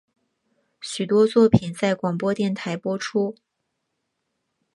[0.79, 3.35] 许多作品在广播电台播出。